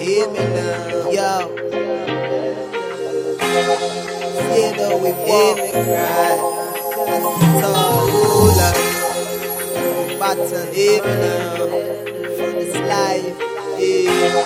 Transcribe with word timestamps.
hear 0.00 0.26
me 0.30 0.38
now, 0.38 1.10
yo. 1.10 1.56
Know 4.76 4.96
we 4.96 5.10
hear 5.12 5.54
me 5.56 5.70
cry. 5.72 6.36
So, 7.60 7.70
love, 8.58 8.80
battle, 10.18 10.66
hear 10.72 11.02
me 11.04 11.12
now. 11.20 11.56
For 12.36 12.50
this 12.52 12.74
life, 12.88 13.36
yeah. 13.78 14.40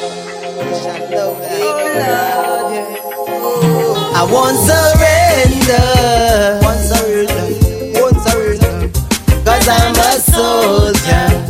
You 0.55 0.75
shall 0.83 1.03
know 1.11 1.31
that. 1.39 1.61
Oh, 1.63 1.67
Lord, 1.85 2.75
yeah. 2.75 2.99
Oh. 3.29 4.17
I 4.17 4.23
won't 4.33 4.59
surrender. 4.71 5.89
Won't 6.65 6.83
surrender. 6.91 7.47
Won't 8.01 8.19
surrender. 8.27 8.75
Cause 9.45 9.69
I'm 9.69 9.95
a 9.95 9.99
soldier. 10.19 11.44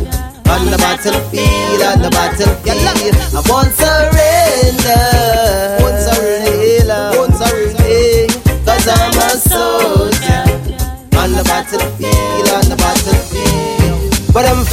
On 0.55 0.71
the 0.71 0.77
battlefield, 0.77 1.81
on 1.83 2.01
the 2.01 2.09
battlefield. 2.11 3.15
I 3.35 3.43
won't 3.49 3.73
surrender. 3.73 4.24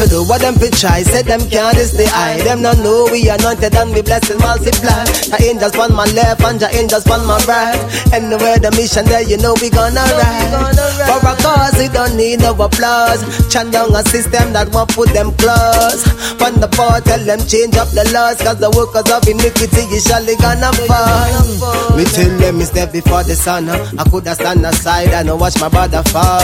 Fi 0.02 0.08
do, 0.08 0.24
what 0.26 0.40
them 0.40 0.54
fi 0.58 0.68
try. 0.70 1.02
Say 1.02 1.22
them 1.22 1.38
can't 1.46 1.78
is 1.78 1.92
the 1.92 2.10
eye. 2.10 2.42
Them 2.42 2.60
not 2.60 2.78
know 2.78 3.06
we 3.12 3.28
anointed 3.30 3.70
and 3.76 3.94
we 3.94 4.02
blessed 4.02 4.34
and 4.34 4.40
multiply. 4.42 5.06
The 5.30 5.38
angels 5.38 5.78
on 5.78 5.94
my 5.94 6.10
left 6.10 6.42
and 6.42 6.58
the 6.58 6.66
angels 6.74 7.06
on 7.06 7.22
my 7.22 7.38
right. 7.46 7.78
Anywhere 8.10 8.58
the 8.58 8.74
mission 8.74 9.06
there 9.06 9.22
you 9.22 9.38
know 9.38 9.54
we 9.62 9.70
gonna 9.70 10.02
ride. 10.02 10.74
For 11.06 11.22
a 11.22 11.34
cause 11.38 11.78
we 11.78 11.86
don't 11.86 12.16
need 12.18 12.42
no 12.42 12.50
applause. 12.50 13.22
Chant 13.46 13.70
down 13.70 13.94
a 13.94 14.02
system 14.10 14.50
that 14.58 14.74
won't 14.74 14.90
put 14.90 15.14
them 15.14 15.30
close. 15.38 16.02
When 16.42 16.58
the 16.58 16.66
power 16.74 16.98
tell 17.06 17.22
them 17.22 17.38
change 17.46 17.78
up 17.78 17.86
the 17.94 18.02
laws. 18.10 18.42
Cause 18.42 18.58
the 18.58 18.74
workers 18.74 19.06
of 19.06 19.22
iniquity 19.30 19.86
is 19.94 20.02
surely 20.02 20.34
gonna 20.42 20.74
fall. 20.90 21.94
Me 21.94 22.02
tell 22.10 22.32
them 22.42 22.58
me 22.58 22.66
step 22.66 22.90
before 22.90 23.22
the 23.22 23.38
sun. 23.38 23.70
I 23.70 24.02
coulda 24.10 24.34
stand 24.34 24.66
aside 24.66 25.14
and 25.14 25.30
watch 25.38 25.62
my 25.62 25.70
brother 25.70 26.02
fall. 26.10 26.42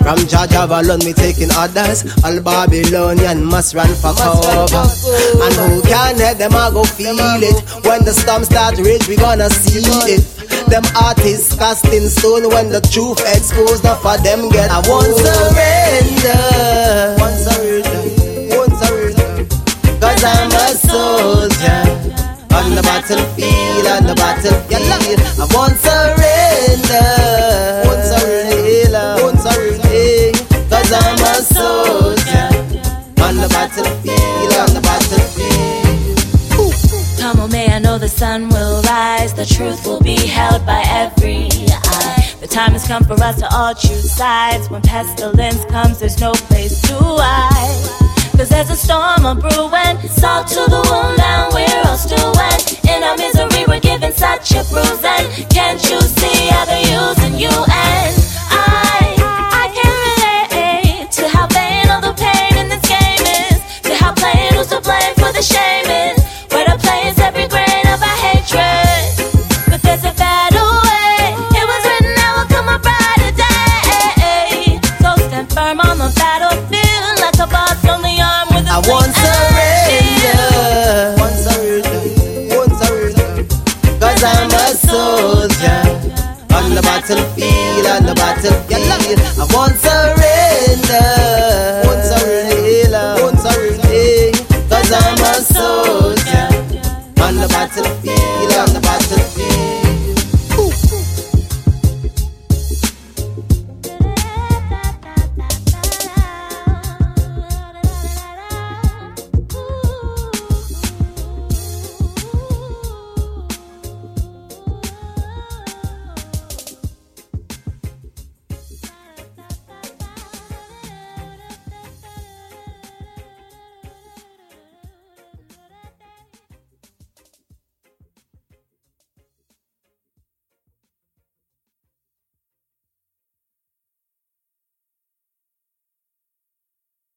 From 0.00 0.24
Jah 0.24 0.48
Jah 0.48 0.64
alone 0.64 1.04
me 1.04 1.12
taking 1.12 1.52
orders. 1.52 2.08
All 2.24 2.40
Babylonian 2.70 3.44
must 3.44 3.74
run 3.74 3.92
for 3.96 4.14
cover. 4.14 4.46
And 5.42 5.54
who 5.58 5.82
can 5.82 6.16
help 6.18 6.38
them, 6.38 6.54
I 6.54 6.70
go 6.70 6.84
feel 6.84 7.18
it. 7.18 7.58
When 7.84 8.04
the 8.04 8.14
storm 8.14 8.44
start 8.44 8.78
rage, 8.78 9.08
we 9.08 9.16
gonna 9.16 9.50
see 9.50 9.82
it. 10.06 10.22
Them 10.70 10.84
artists 10.94 11.56
casting 11.56 12.08
stone 12.08 12.48
when 12.48 12.70
the 12.70 12.80
truth 12.80 13.18
exposed. 13.26 13.82
Enough 13.82 14.02
for 14.02 14.16
them 14.22 14.48
get. 14.50 14.70
I 14.70 14.78
won't 14.86 15.10
surrender. 15.18 16.38
Won't 17.18 17.42
surrender. 17.42 18.54
Won't 18.54 18.74
surrender. 18.78 19.50
Cause 19.98 20.22
I'm 20.22 20.54
a 20.54 20.70
soldier. 20.78 21.82
On 22.54 22.70
the 22.78 22.82
battlefield, 22.86 23.86
on 23.90 24.06
the 24.06 24.14
battlefield. 24.14 25.18
I 25.42 25.46
won't 25.50 25.74
surrender. 25.74 27.49
battlefield. 33.90 34.54
On 34.54 34.74
the 34.74 34.80
battlefield. 34.80 36.18
Come 37.18 37.40
on, 37.40 37.50
May, 37.50 37.66
I 37.68 37.78
know 37.78 37.98
the 37.98 38.08
sun 38.08 38.48
will 38.48 38.82
rise. 38.82 39.34
The 39.34 39.46
truth 39.46 39.86
will 39.86 40.00
be 40.00 40.16
held 40.16 40.64
by 40.66 40.82
every 40.86 41.48
eye. 41.70 42.34
The 42.40 42.46
time 42.46 42.72
has 42.72 42.86
come 42.86 43.04
for 43.04 43.14
us 43.22 43.38
to 43.40 43.48
all 43.52 43.74
choose 43.74 44.10
sides. 44.10 44.70
When 44.70 44.82
pestilence 44.82 45.64
comes, 45.66 45.98
there's 45.98 46.20
no 46.20 46.32
place 46.32 46.80
to 46.82 46.96
hide. 46.98 48.06
Cause 48.36 48.48
there's 48.48 48.70
a 48.70 48.76
storm 48.76 49.26
a 49.26 49.34
brewing, 49.34 49.98
salt 50.08 50.48
to 50.48 50.64
the 50.70 50.80
wound, 50.88 51.20
and 51.20 51.52
we're 51.52 51.82
all 51.84 51.98
stewing 51.98 52.96
in 52.96 53.02
our 53.02 53.16
misery. 53.18 53.49
the 86.80 86.86
battlefield, 86.86 87.86
on 87.86 88.06
the 88.06 88.14
battlefield. 88.14 89.20
I 89.38 89.46
won't 89.54 89.76
surrender. 89.76 91.19